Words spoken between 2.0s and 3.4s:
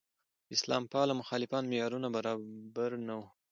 برابر نه وو.